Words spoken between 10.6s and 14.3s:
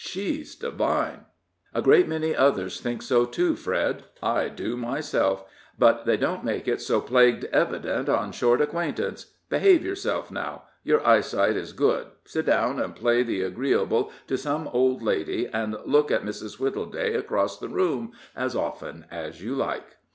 your eyesight is good sit down and play the agreeable